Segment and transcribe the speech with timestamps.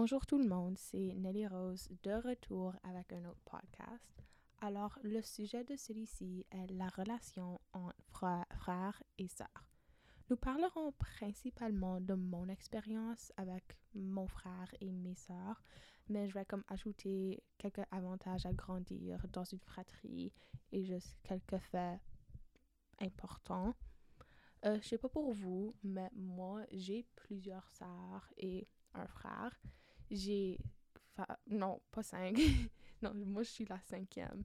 [0.00, 4.22] Bonjour tout le monde, c'est Nelly Rose de retour avec un autre podcast.
[4.60, 9.66] Alors, le sujet de celui-ci est la relation entre frères et sœurs.
[10.30, 15.64] Nous parlerons principalement de mon expérience avec mon frère et mes sœurs,
[16.08, 20.32] mais je vais comme ajouter quelques avantages à grandir dans une fratrie
[20.70, 21.98] et juste quelques faits
[23.00, 23.74] importants.
[24.64, 29.58] Euh, je sais pas pour vous, mais moi, j'ai plusieurs sœurs et un frère.
[30.10, 30.58] J'ai.
[31.50, 32.36] Non, pas cinq.
[33.02, 34.42] non, moi, je suis la cinquième.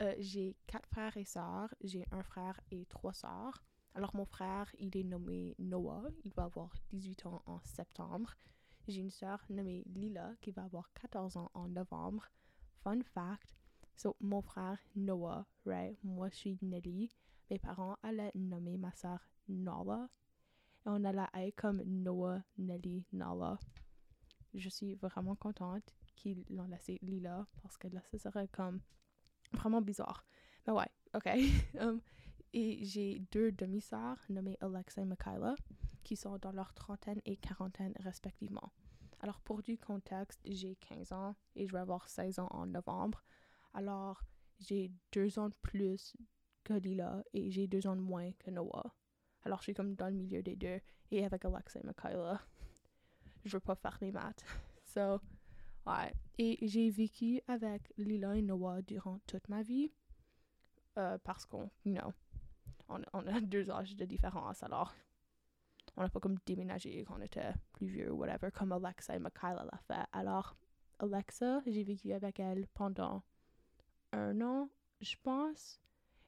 [0.00, 1.74] Euh, j'ai quatre frères et sœurs.
[1.82, 3.62] J'ai un frère et trois sœurs.
[3.94, 6.04] Alors, mon frère, il est nommé Noah.
[6.24, 8.36] Il va avoir 18 ans en septembre.
[8.86, 12.28] J'ai une sœur nommée Lila qui va avoir 14 ans en novembre.
[12.82, 13.54] Fun fact,
[13.94, 15.98] so, mon frère Noah, right?
[16.02, 17.10] Moi, je suis Nelly.
[17.50, 20.08] Mes parents allaient nommer ma sœur Nala.
[20.86, 23.58] Et on a la haie comme Noah, Nelly, Nala.
[24.54, 28.80] Je suis vraiment contente qu'ils l'ont laissé Lila parce que là, ce serait comme
[29.52, 30.26] vraiment bizarre.
[30.66, 31.28] Mais ouais, ok.
[31.80, 32.00] Um,
[32.52, 35.54] et j'ai deux demi-sœurs nommées Alexa et Michaela
[36.02, 38.72] qui sont dans leur trentaine et quarantaine respectivement.
[39.20, 43.22] Alors pour du contexte, j'ai 15 ans et je vais avoir 16 ans en novembre.
[43.72, 44.22] Alors
[44.58, 46.16] j'ai deux ans de plus
[46.64, 48.94] que Lila et j'ai deux ans de moins que Noah.
[49.44, 52.40] Alors je suis comme dans le milieu des deux et avec Alexa et Michaela.
[53.44, 54.44] Je veux pas faire les maths.
[54.84, 55.20] So,
[55.86, 56.12] ouais.
[56.36, 59.92] Et j'ai vécu avec Lila et Noah durant toute ma vie.
[60.98, 62.12] Euh, parce qu'on, you know,
[62.88, 64.64] on, on, a deux âges de différence.
[64.64, 64.92] Alors,
[65.96, 69.20] on n'a pas comme déménagé quand on était plus vieux ou whatever, comme Alexa et
[69.20, 70.08] Michaela l'a fait.
[70.12, 70.56] Alors,
[70.98, 73.22] Alexa, j'ai vécu avec elle pendant
[74.12, 75.80] un an, je pense.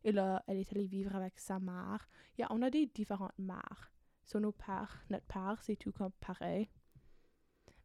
[0.05, 2.09] Et là, elle est allée vivre avec sa mère.
[2.39, 3.93] Yeah, on a des différentes mères.
[4.25, 6.69] So, nos pères, notre père, c'est tout comme pareil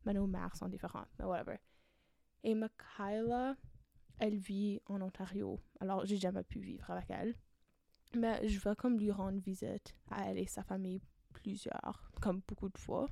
[0.07, 1.57] mais nos mères sont différentes, mais whatever.
[2.41, 3.57] Et Michaela,
[4.19, 7.35] elle vit en Ontario, alors j'ai jamais pu vivre avec elle.
[8.15, 11.01] Mais je vais comme lui rendre visite à elle et sa famille
[11.33, 13.09] plusieurs, comme beaucoup de fois.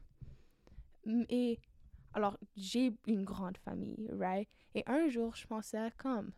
[1.05, 1.59] Et
[2.13, 4.47] alors, j'ai une grande famille, right?
[4.73, 6.31] Et un jour, je pensais comme,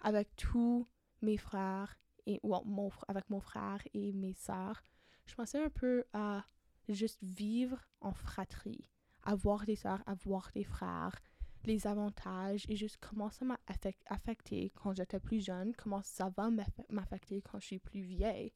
[0.00, 0.88] avec tous
[1.20, 1.94] mes frères,
[2.24, 4.82] et well, mon, avec mon frère et mes sœurs,
[5.26, 6.46] je pensais un peu à
[6.88, 8.86] juste vivre en fratrie
[9.24, 11.18] avoir des sœurs, avoir des frères,
[11.64, 13.58] les avantages et juste comment ça m'a
[14.06, 16.50] affecté quand j'étais plus jeune, comment ça va
[16.88, 18.52] m'affecter quand je suis plus vieille.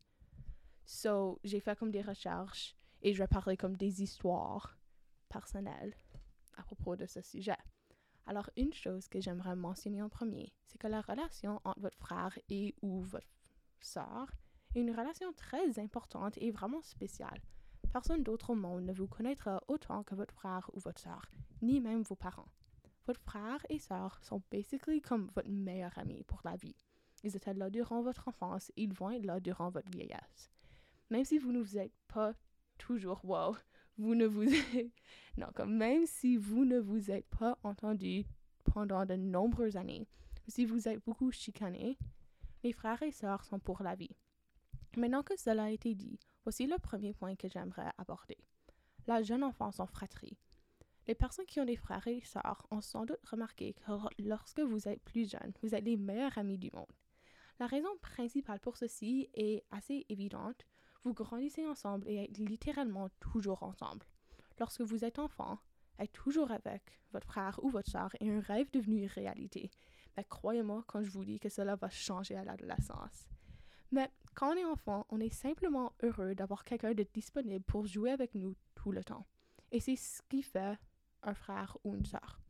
[0.87, 4.79] So, j'ai fait comme des recherches et je vais parler comme des histoires
[5.29, 5.95] personnelles
[6.57, 7.57] à propos de ce sujet.
[8.27, 12.39] Alors, une chose que j'aimerais mentionner en premier, c'est que la relation entre votre frère
[12.49, 13.27] et ou votre
[13.81, 14.31] sœur
[14.75, 17.41] est une relation très importante et vraiment spéciale.
[17.95, 21.31] Personne d'autre au monde ne vous connaîtra autant que votre frère ou votre soeur,
[21.63, 22.49] ni même vos parents.
[23.07, 26.75] Votre frère et soeur sont basically comme votre meilleur ami pour la vie.
[27.23, 30.51] Ils étaient là durant votre enfance ils vont être là durant votre vieillesse.
[31.09, 32.35] Même si vous ne vous êtes pas
[32.79, 33.55] toujours wow,
[33.97, 34.43] vous ne vous
[35.37, 38.25] non, comme même si vous ne vous êtes pas entendu
[38.65, 40.09] pendant de nombreuses années,
[40.49, 41.97] si vous êtes beaucoup chicané,
[42.65, 44.17] les frères et sœurs sont pour la vie.
[44.97, 48.39] Maintenant que cela a été dit, voici le premier point que j'aimerais aborder.
[49.07, 50.39] La jeune enfance en fratrie.
[51.07, 54.89] Les personnes qui ont des frères et sœurs ont sans doute remarqué que lorsque vous
[54.89, 56.93] êtes plus jeune, vous êtes les meilleurs amis du monde.
[57.61, 60.67] La raison principale pour ceci est assez évidente.
[61.03, 64.07] Vous grandissez ensemble et êtes littéralement toujours ensemble.
[64.59, 65.59] Lorsque vous êtes enfant,
[65.99, 69.71] être toujours avec votre frère ou votre soeur est un rêve devenu réalité.
[70.17, 73.29] Mais croyez-moi quand je vous dis que cela va changer à l'adolescence.
[73.95, 78.11] Mais quand on est enfant, on est simplement heureux d'avoir quelqu'un de disponible pour jouer
[78.11, 79.25] avec nous tout le temps.
[79.71, 80.77] Et c'est ce qui fait
[81.23, 82.41] un frère ou une sœur.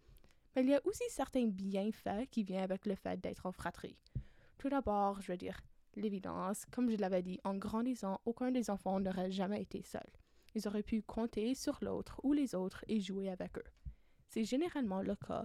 [0.57, 3.99] Mais il y a aussi certains bienfaits qui viennent avec le fait d'être en fratrie.
[4.57, 5.61] Tout d'abord, je veux dire,
[5.97, 10.09] l'évidence, comme je l'avais dit, en grandissant, aucun des enfants n'aurait jamais été seul.
[10.55, 13.71] Ils auraient pu compter sur l'autre ou les autres et jouer avec eux.
[14.29, 15.45] C'est généralement le cas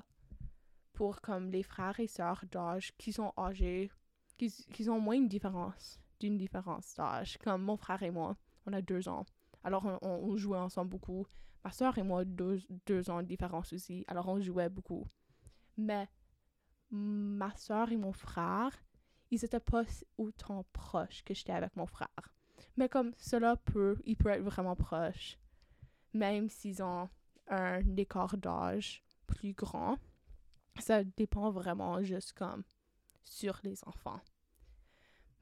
[0.93, 3.91] pour comme les frères et sœurs d'âge qui sont âgés
[4.39, 7.37] qu'ils ont moins une différence, d'une différence d'âge.
[7.43, 9.25] Comme mon frère et moi, on a deux ans.
[9.63, 11.27] Alors, on, jouait ensemble beaucoup.
[11.63, 14.05] Ma soeur et moi, deux, deux ans de différence aussi.
[14.07, 15.05] Alors, on jouait beaucoup.
[15.77, 16.07] Mais
[16.89, 18.71] ma soeur et mon frère,
[19.31, 19.83] ils étaient pas
[20.17, 22.33] autant proches que j'étais avec mon frère.
[22.77, 25.37] Mais comme cela peut, il peut être vraiment proche,
[26.13, 27.09] même s'ils ont
[27.47, 29.97] un écart d'âge plus grand.
[30.79, 32.63] Ça dépend vraiment juste comme
[33.23, 34.21] sur les enfants.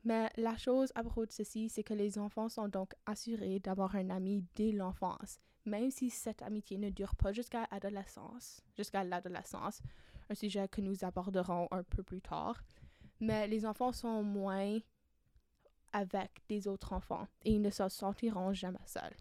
[0.04, 3.96] Mais la chose à propos de ceci, c'est que les enfants sont donc assurés d'avoir
[3.96, 9.82] un ami dès l'enfance, même si cette amitié ne dure pas jusqu'à l'adolescence, jusqu'à l'adolescence,
[10.30, 12.64] un sujet que nous aborderons un peu plus tard,
[13.20, 14.80] mais les enfants sont moins
[15.94, 19.16] avec des autres enfants et ils ne se sentiront jamais seuls.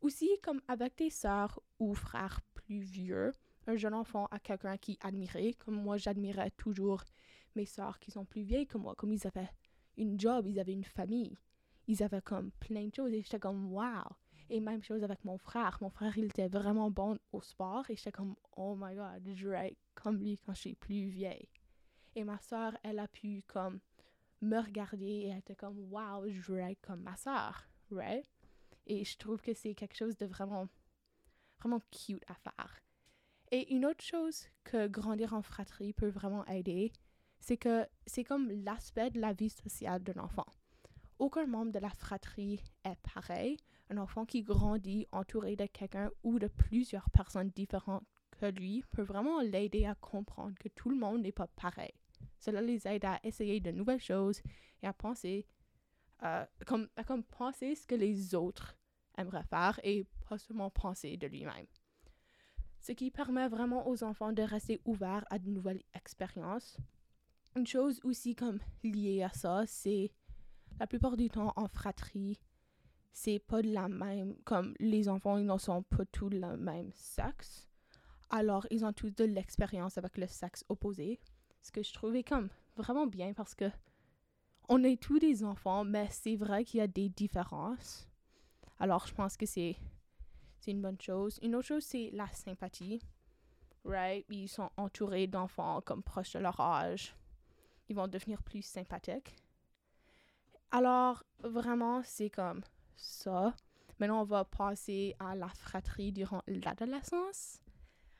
[0.00, 3.32] Aussi, comme avec des sœurs ou frères plus vieux,
[3.66, 7.02] un jeune enfant a quelqu'un qui admirait, comme moi j'admirais toujours
[7.56, 9.50] mes sœurs qui sont plus vieilles que moi, comme ils avaient
[9.96, 11.36] une job, ils avaient une famille,
[11.86, 14.04] ils avaient comme plein de choses et j'étais comme wow.
[14.50, 15.78] Et même chose avec mon frère.
[15.80, 19.48] Mon frère, il était vraiment bon au sport et j'étais comme oh my god, je
[19.48, 21.48] vais comme lui quand je suis plus vieille.
[22.14, 23.80] Et ma soeur, elle a pu comme
[24.42, 28.28] me regarder et elle était comme wow, je veux être comme ma soeur, right?
[28.86, 30.68] Et je trouve que c'est quelque chose de vraiment,
[31.60, 32.82] vraiment cute à faire.
[33.50, 36.92] Et une autre chose que grandir en fratrie peut vraiment aider,
[37.42, 40.46] c'est que c'est comme l'aspect de la vie sociale d'un enfant.
[41.18, 43.56] Aucun membre de la fratrie est pareil.
[43.90, 49.02] Un enfant qui grandit entouré de quelqu'un ou de plusieurs personnes différentes que lui peut
[49.02, 51.92] vraiment l'aider à comprendre que tout le monde n'est pas pareil.
[52.38, 54.40] Cela les aide à essayer de nouvelles choses
[54.80, 55.44] et à penser,
[56.22, 58.76] euh, comme, à comme penser ce que les autres
[59.18, 61.66] aimeraient faire et pas seulement penser de lui-même.
[62.80, 66.78] Ce qui permet vraiment aux enfants de rester ouverts à de nouvelles expériences
[67.56, 70.12] une chose aussi comme liée à ça, c'est
[70.80, 72.40] la plupart du temps en fratrie,
[73.12, 76.90] c'est pas de la même, comme les enfants, ils ne sont pas tous le même
[76.94, 77.68] sexe.
[78.30, 81.20] Alors, ils ont tous de l'expérience avec le sexe opposé.
[81.60, 83.70] Ce que je trouvais comme vraiment bien parce que
[84.68, 88.08] on est tous des enfants, mais c'est vrai qu'il y a des différences.
[88.78, 89.76] Alors, je pense que c'est
[90.60, 91.38] c'est une bonne chose.
[91.42, 93.02] Une autre chose, c'est la sympathie.
[93.84, 94.24] Right?
[94.30, 97.16] Ils sont entourés d'enfants comme proches de leur âge
[97.92, 99.36] ils vont devenir plus sympathiques.
[100.70, 102.62] Alors, vraiment, c'est comme
[102.96, 103.54] ça.
[104.00, 107.60] Maintenant, on va passer à la fratrie durant l'adolescence.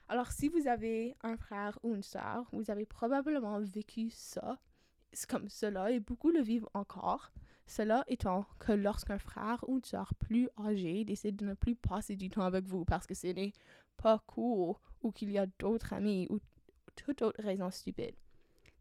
[0.08, 4.58] Alors, si vous avez un frère ou une sœur, vous avez probablement vécu ça,
[5.26, 7.32] comme cela, et beaucoup le vivent encore.
[7.66, 12.16] Cela étant que lorsqu'un frère ou une sœur plus âgé décide de ne plus passer
[12.16, 13.54] du temps avec vous parce que ce n'est
[13.96, 16.38] pas cool ou qu'il y a d'autres amis ou
[16.96, 18.16] toute autre raison stupide.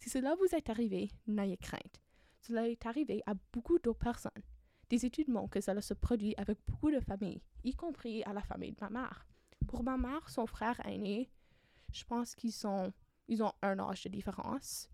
[0.02, 2.02] Si cela vous est arrivé, n'ayez crainte.
[2.40, 4.32] Cela est arrivé à beaucoup d'autres personnes.
[4.90, 8.42] Des études montrent que cela se produit avec beaucoup de familles, y compris à la
[8.42, 9.28] famille de ma mère.
[9.68, 11.30] Pour ma mère, son frère aîné,
[11.94, 12.92] je pense qu'ils sont,
[13.28, 14.90] ils ont un âge de différence.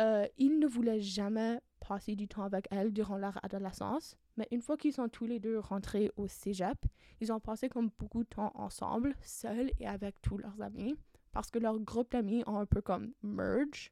[0.00, 4.60] Euh, il ne voulait jamais passer du temps avec elle durant leur adolescence, mais une
[4.60, 6.84] fois qu'ils sont tous les deux rentrés au cégep,
[7.22, 10.94] ils ont passé beaucoup de temps ensemble, seuls et avec tous leurs amis,
[11.32, 13.90] parce que leur groupe d'amis ont un peu comme merge.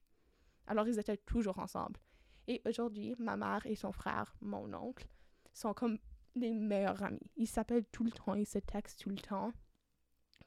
[0.67, 2.01] Alors, ils étaient toujours ensemble.
[2.49, 5.07] Et aujourd'hui, ma mère et son frère, mon oncle,
[5.53, 5.99] sont comme
[6.35, 7.31] les meilleurs amis.
[7.37, 9.53] Ils s'appellent tout le temps, ils se textent tout le temps.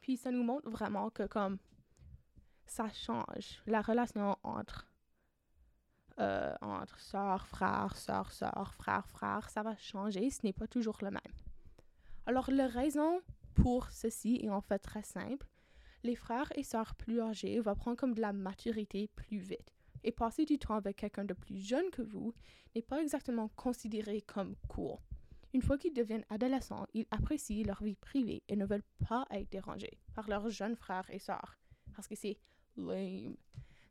[0.02, 1.58] Puis ça nous montre vraiment que comme
[2.66, 4.88] ça change la relation entre
[6.20, 10.98] euh, entre soeur, frère, soeur, soeur, frère, frère, ça va changer, ce n'est pas toujours
[11.02, 11.22] le même.
[12.26, 13.22] Alors la raison
[13.54, 15.48] pour ceci est en fait très simple.
[16.04, 19.75] Les frères et sœurs plus âgés vont prendre comme de la maturité plus vite
[20.06, 22.34] et passer du temps avec quelqu'un de plus jeune que vous
[22.76, 24.98] n'est pas exactement considéré comme cool.
[25.54, 29.50] Une fois qu'ils deviennent adolescents, ils apprécient leur vie privée et ne veulent pas être
[29.52, 31.58] dérangés par leurs jeunes frères et sœurs,
[31.96, 32.38] parce que c'est
[32.78, 33.36] lame.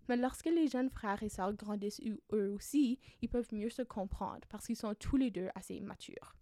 [0.08, 4.46] Mais lorsque les jeunes frères et sœurs grandissent eux aussi, ils peuvent mieux se comprendre
[4.50, 6.36] parce qu'ils sont tous les deux assez matures.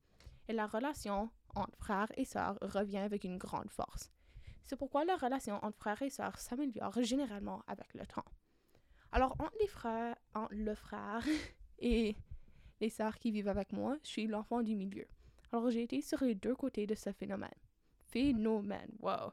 [0.49, 4.11] Et la relation entre frères et sœurs revient avec une grande force.
[4.64, 8.25] C'est pourquoi la relation entre frères et sœurs s'améliore généralement avec le temps.
[9.12, 11.25] Alors, entre les frères, entre le frère
[11.78, 12.16] et
[12.81, 15.07] les sœurs qui vivent avec moi, je suis l'enfant du milieu.
[15.52, 17.50] Alors, j'ai été sur les deux côtés de ce phénomène.
[18.09, 19.33] Phénomène, wow.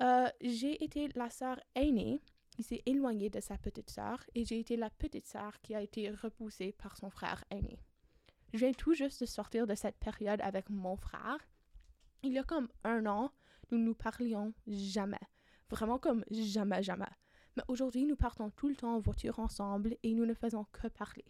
[0.00, 4.58] Euh, j'ai été la sœur aînée qui s'est éloignée de sa petite sœur et j'ai
[4.58, 7.78] été la petite sœur qui a été repoussée par son frère aîné.
[8.52, 11.38] Je viens tout juste de sortir de cette période avec mon frère.
[12.22, 13.32] Il y a comme un an,
[13.70, 15.20] nous nous parlions jamais.
[15.70, 17.06] Vraiment comme jamais, jamais.
[17.56, 20.88] Mais aujourd'hui, nous partons tout le temps en voiture ensemble et nous ne faisons que
[20.88, 21.24] parler.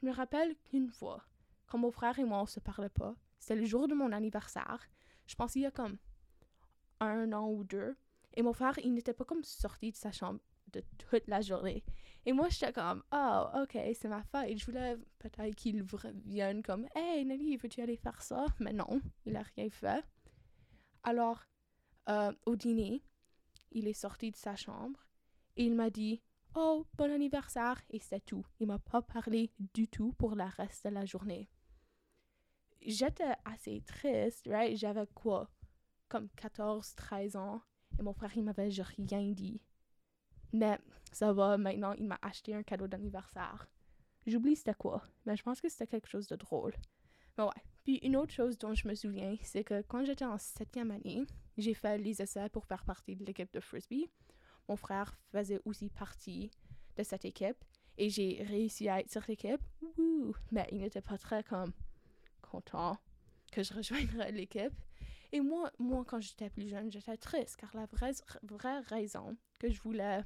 [0.00, 1.24] Je me rappelle qu'une fois,
[1.66, 4.80] quand mon frère et moi on se parlait pas, c'était le jour de mon anniversaire.
[5.26, 5.98] Je pense qu'il y a comme
[7.00, 7.96] un an ou deux.
[8.34, 10.40] Et mon frère, il n'était pas comme sorti de sa chambre
[10.72, 11.84] de toute la journée.
[12.26, 14.58] Et moi, j'étais comme, oh, ok, c'est ma fête.
[14.58, 15.84] Je voulais peut-être qu'il
[16.24, 18.46] vienne comme, hey, Nelly, veux-tu aller faire ça?
[18.60, 20.04] Mais non, il n'a rien fait.
[21.02, 21.44] Alors,
[22.08, 23.02] euh, au dîner,
[23.72, 25.03] il est sorti de sa chambre
[25.56, 26.20] et il m'a dit
[26.54, 28.46] Oh, bon anniversaire, et c'est tout.
[28.60, 31.48] Il m'a pas parlé du tout pour le reste de la journée.
[32.80, 34.76] J'étais assez triste, right?
[34.76, 35.50] J'avais quoi?
[36.14, 37.60] comme 14, 13 ans.
[37.98, 39.60] Et mon frère, il m'avait rien dit.
[40.52, 40.78] Mais
[41.10, 43.68] ça va, maintenant, il m'a acheté un cadeau d'anniversaire.
[44.26, 46.74] J'oublie c'était quoi, mais je pense que c'était quelque chose de drôle.
[47.36, 47.62] Mais ouais.
[47.82, 51.26] Puis une autre chose dont je me souviens, c'est que quand j'étais en septième année,
[51.58, 54.08] j'ai fait les essais pour faire partie de l'équipe de frisbee.
[54.68, 56.50] Mon frère faisait aussi partie
[56.96, 57.62] de cette équipe
[57.98, 59.60] et j'ai réussi à être sur l'équipe.
[60.50, 61.44] Mais il n'était pas très
[62.42, 62.98] content
[63.52, 64.74] que je rejoindrais l'équipe.
[65.32, 69.70] Et moi, moi, quand j'étais plus jeune, j'étais triste car la vraie, vraie raison que
[69.70, 70.22] je voulais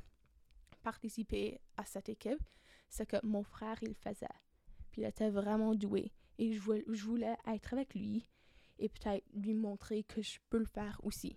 [0.83, 2.42] participer à cette équipe,
[2.88, 4.26] c'est que mon frère, il faisait.
[4.90, 6.12] Puis il était vraiment doué.
[6.38, 8.28] Et je voulais être avec lui
[8.78, 11.37] et peut-être lui montrer que je peux le faire aussi.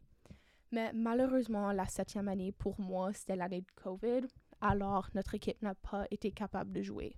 [0.71, 4.27] Mais malheureusement, la septième année, pour moi, c'était l'année de COVID.
[4.61, 7.15] Alors, notre équipe n'a pas été capable de jouer.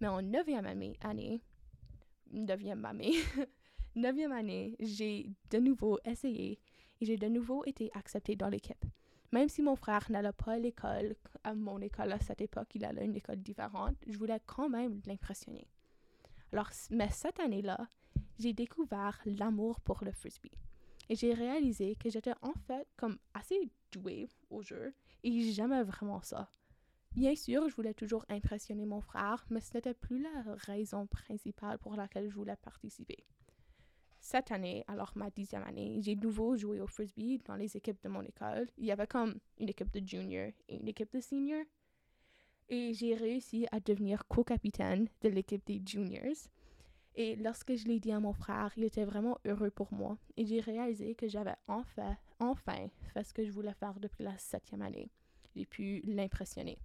[0.00, 0.96] Mais en neuvième année,
[2.32, 3.14] neuvième année,
[3.96, 6.58] neuvième année, j'ai de nouveau essayé
[7.00, 8.84] et j'ai de nouveau été acceptée dans l'équipe.
[9.32, 12.84] Même si mon frère n'allait pas à l'école, à mon école à cette époque, il
[12.84, 15.66] allait à une école différente, je voulais quand même l'impressionner.
[16.52, 17.88] Alors, mais cette année-là,
[18.38, 20.56] j'ai découvert l'amour pour le frisbee.
[21.08, 26.20] Et j'ai réalisé que j'étais en fait comme assez douée au jeu et j'aimais vraiment
[26.22, 26.50] ça.
[27.14, 31.78] Bien sûr, je voulais toujours impressionner mon frère, mais ce n'était plus la raison principale
[31.78, 33.24] pour laquelle je voulais participer.
[34.20, 38.02] Cette année, alors ma dixième année, j'ai de nouveau joué au frisbee dans les équipes
[38.02, 38.68] de mon école.
[38.76, 41.64] Il y avait comme une équipe de junior et une équipe de senior.
[42.68, 46.34] Et j'ai réussi à devenir co-capitaine de l'équipe des juniors.
[47.18, 50.18] Et lorsque je l'ai dit à mon frère, il était vraiment heureux pour moi.
[50.36, 54.36] Et j'ai réalisé que j'avais enfin, enfin fait ce que je voulais faire depuis la
[54.36, 55.10] septième année.
[55.54, 56.78] J'ai pu l'impressionner.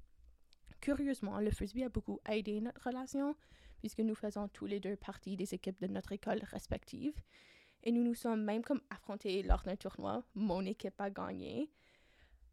[0.80, 3.36] Curieusement, le frisbee a beaucoup aidé notre relation
[3.80, 7.14] puisque nous faisons tous les deux partie des équipes de notre école respective.
[7.84, 10.24] Et nous nous sommes même comme affrontés lors d'un tournoi.
[10.36, 11.70] Mon équipe a gagné.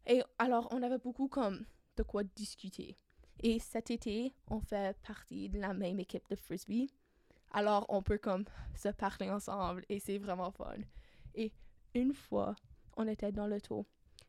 [0.05, 2.97] Et alors, on avait beaucoup comme de quoi discuter.
[3.41, 6.91] Et cet été, on fait partie de la même équipe de frisbee.
[7.51, 10.77] Alors, on peut comme se parler ensemble et c'est vraiment fun.
[11.33, 11.51] Et
[11.95, 12.55] une fois,
[12.97, 13.87] on était dans le taux.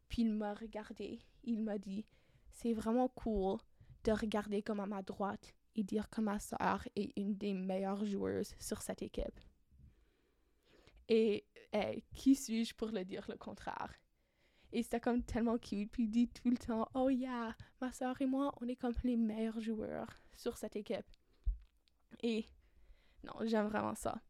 [0.08, 1.20] Puis il m'a regardé.
[1.44, 2.06] Il m'a dit,
[2.50, 3.58] c'est vraiment cool
[4.04, 8.04] de regarder comme à ma droite, et dire que ma soeur est une des meilleures
[8.04, 9.38] joueuses sur cette équipe.
[11.08, 11.46] Et
[12.14, 13.94] qui suis-je pour le dire le contraire?
[14.72, 15.90] Et c'était comme tellement cute.
[15.92, 18.94] Puis il dit tout le temps, oh yeah, ma soeur et moi, on est comme
[19.04, 21.10] les meilleurs joueurs sur cette équipe.
[22.22, 22.46] Et
[23.24, 24.20] non, j'aime vraiment ça.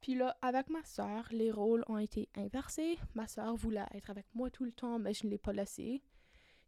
[0.00, 2.98] Puis là, avec ma soeur, les rôles ont été inversés.
[3.14, 6.02] Ma soeur voulait être avec moi tout le temps, mais je ne l'ai pas laissée.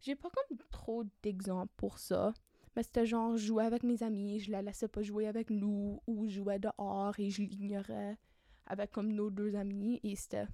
[0.01, 2.33] J'ai pas comme trop d'exemples pour ça.
[2.75, 6.27] Mais c'était genre, jouer avec mes amis, je la laissais pas jouer avec nous, ou
[6.27, 8.17] jouer dehors et je l'ignorais
[8.65, 10.45] avec comme nos deux amis, et c'était.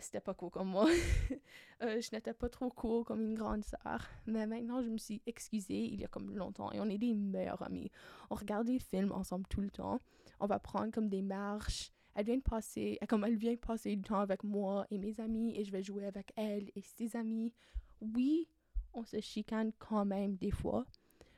[0.00, 0.88] C'était pas cool comme moi.
[1.82, 4.08] Euh, je n'étais pas trop cool comme une grande sœur.
[4.26, 7.12] Mais maintenant, je me suis excusée il y a comme longtemps et on est des
[7.12, 7.90] meilleurs amis.
[8.30, 10.00] On regarde des films ensemble tout le temps.
[10.40, 11.92] On va prendre comme des marches.
[12.14, 15.64] Elle vient passer, comme elle vient passer du temps avec moi et mes amis et
[15.64, 17.52] je vais jouer avec elle et ses amis.
[18.00, 18.48] Oui,
[18.94, 20.86] on se chicane quand même des fois,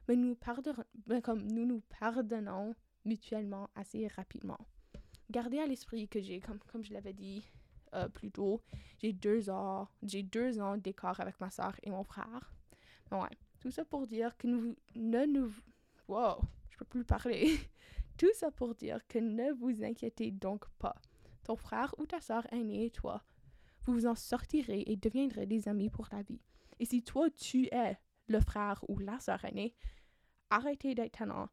[0.07, 0.37] mais nous,
[1.07, 4.59] ben, comme nous nous pardonnons mutuellement assez rapidement.
[5.31, 7.43] Gardez à l'esprit que j'ai, comme, comme je l'avais dit
[7.95, 8.63] euh, plus tôt,
[8.99, 12.55] j'ai deux ans, j'ai deux ans d'écart avec ma soeur et mon frère.
[13.13, 15.53] ouais, tout ça pour dire que nous ne nous...
[16.09, 17.59] Je peux plus parler.
[18.17, 20.97] tout ça pour dire que ne vous inquiétez donc pas.
[21.45, 23.23] Ton frère ou ta soeur aînée et toi,
[23.83, 26.41] vous vous en sortirez et deviendrez des amis pour la vie.
[26.79, 29.75] Et si toi, tu es le frère ou la soeur aînée,
[30.51, 31.49] arrêtez d'être tannant,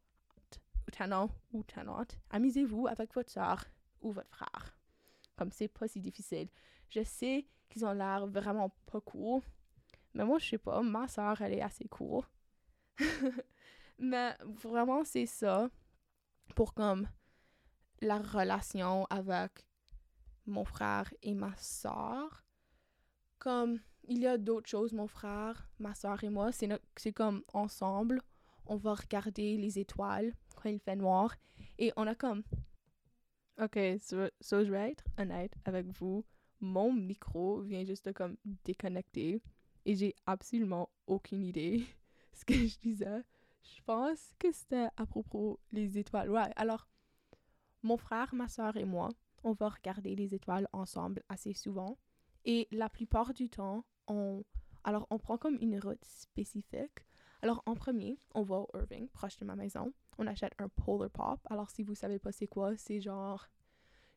[0.92, 2.18] tannant ou tannante.
[2.30, 3.66] Amusez-vous avec votre soeur
[4.02, 4.75] ou votre frère.
[5.36, 6.50] Comme c'est pas si difficile.
[6.90, 9.42] Je sais qu'ils ont l'air vraiment pas cool.
[10.14, 10.82] Mais moi, je sais pas.
[10.82, 12.24] Ma soeur, elle est assez cool.
[14.00, 15.70] mais vraiment, c'est ça
[16.56, 17.08] pour comme
[18.02, 19.66] la relation avec
[20.46, 22.44] mon frère et ma soeur.
[23.40, 28.22] Comme il y a d'autres choses, mon frère, ma soeur et moi, c'est comme ensemble
[28.68, 31.36] on va regarder les étoiles quand il fait noir.
[31.78, 32.44] Et on a comme...
[33.58, 36.26] Ok, so, je vais être honnête avec vous.
[36.60, 38.36] Mon micro vient juste comme
[38.66, 39.42] déconnecter
[39.86, 41.86] et j'ai absolument aucune idée
[42.34, 43.24] ce que je disais.
[43.64, 46.30] Je pense que c'était à propos des étoiles.
[46.30, 46.88] Ouais, alors,
[47.82, 49.10] mon frère, ma soeur et moi,
[49.44, 51.98] on va regarder les étoiles ensemble assez souvent.
[52.44, 54.44] Et la plupart du temps, on,
[54.84, 57.06] alors on prend comme une route spécifique
[57.46, 59.94] alors, en premier, on va au Irving, proche de ma maison.
[60.18, 61.40] On achète un Polar Pop.
[61.50, 63.48] Alors, si vous savez pas c'est quoi, c'est genre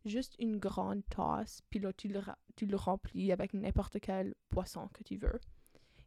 [0.04, 2.20] juste une grande tasse, puis là, tu le,
[2.56, 5.40] tu le remplis avec n'importe quel poisson que tu veux.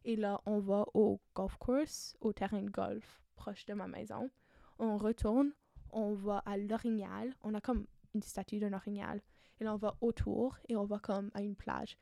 [0.04, 4.30] Et là, on va au golf course, au terrain de golf proche de ma maison.
[4.78, 5.52] On retourne,
[5.90, 7.34] on va à l'orignal.
[7.42, 9.20] On a comme une statue d'un orignal.
[9.60, 11.98] Et là, on va autour et on va comme à une plage.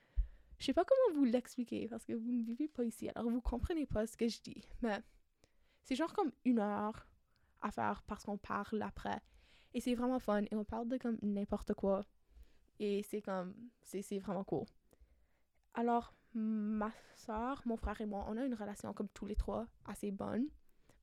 [0.58, 3.40] Je sais pas comment vous l'expliquer parce que vous ne vivez pas ici, alors vous
[3.40, 4.68] comprenez pas ce que je dis.
[4.82, 4.98] Mais
[5.84, 7.06] c'est genre comme une heure
[7.62, 9.20] à faire parce qu'on parle après.
[9.74, 12.04] Et c'est vraiment fun et on parle de comme n'importe quoi.
[12.78, 14.64] Et c'est comme, c'est vraiment cool.
[15.74, 19.66] Alors, ma soeur, mon frère et moi, on a une relation comme tous les trois
[19.84, 20.46] assez bonne.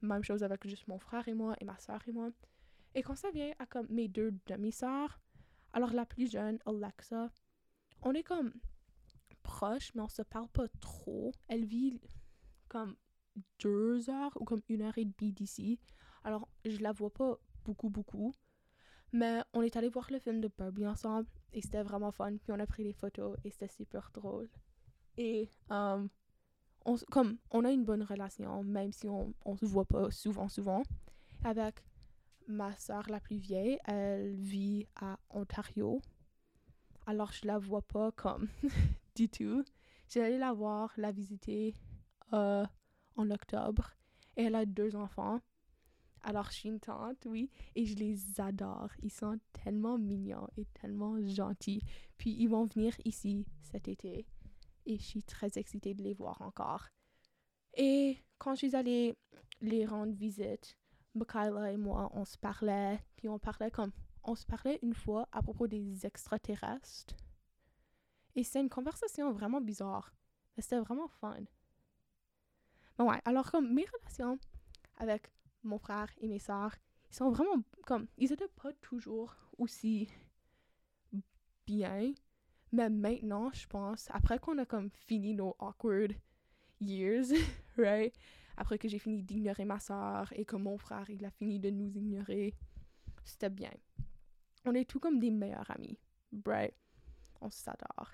[0.02, 2.30] Même chose avec juste mon frère et moi et ma soeur et moi.
[2.96, 5.20] Et quand ça vient à comme mes deux demi-sœurs,
[5.74, 7.30] alors la plus jeune, Alexa,
[8.02, 8.54] on est comme
[9.44, 11.32] proches, mais on se parle pas trop.
[11.48, 12.00] Elle vit
[12.68, 12.96] comme
[13.60, 15.80] deux heures ou comme une heure et demie d'ici.
[16.28, 18.34] Alors, je la vois pas beaucoup, beaucoup.
[19.14, 22.36] Mais on est allé voir le film de Barbie ensemble et c'était vraiment fun.
[22.36, 24.50] Puis on a pris des photos et c'était super drôle.
[25.16, 26.06] Et euh,
[27.10, 30.84] comme on a une bonne relation, même si on, on se voit pas souvent, souvent.
[31.46, 31.82] Avec
[32.46, 36.02] ma soeur la plus vieille, elle vit à Ontario.
[37.06, 38.50] Alors je la vois pas comme
[39.16, 39.64] du tout.
[40.10, 41.74] J'ai allé la voir, la visiter
[42.34, 42.66] euh,
[43.16, 43.94] en octobre.
[44.36, 45.40] Et elle a deux enfants.
[46.28, 48.90] Alors, je suis une tante, oui, et je les adore.
[49.02, 51.82] Ils sont tellement mignons et tellement gentils.
[52.18, 54.28] Puis, ils vont venir ici cet été.
[54.86, 56.90] Et je suis très excitée de les voir encore.
[57.76, 59.16] Et quand je suis allée
[59.62, 60.78] les rendre visite,
[61.16, 63.00] Michaela et moi, on se parlait.
[63.16, 63.94] Puis, on parlait comme...
[64.26, 67.16] On se parlait une fois à propos des extraterrestres.
[68.36, 70.14] Et c'était une conversation vraiment bizarre.
[70.58, 71.40] C'était vraiment fun.
[73.00, 74.38] Mais ouais, alors comme mes relations
[74.98, 75.32] avec
[75.68, 76.76] mon frère et mes sœurs,
[77.10, 78.08] ils sont vraiment comme...
[78.18, 80.10] Ils étaient pas toujours aussi
[81.66, 82.14] bien.
[82.72, 86.14] Mais maintenant, je pense, après qu'on a comme fini nos awkward
[86.82, 87.32] years,
[87.78, 88.14] right?
[88.58, 91.70] Après que j'ai fini d'ignorer ma sœur et que mon frère, il a fini de
[91.70, 92.56] nous ignorer,
[93.24, 93.72] c'était bien.
[94.66, 95.98] On est tout comme des meilleurs amis,
[96.46, 96.74] right?
[97.40, 98.12] On s'adore.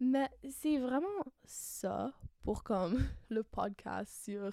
[0.00, 4.50] Mais c'est vraiment ça pour comme le podcast sur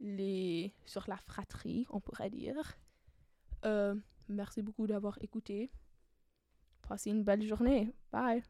[0.00, 2.76] les sur la fratrie, on pourrait dire.
[3.64, 3.94] Euh,
[4.28, 5.70] merci beaucoup d'avoir écouté.
[6.88, 7.94] Passez une belle journée.
[8.12, 8.42] Bye.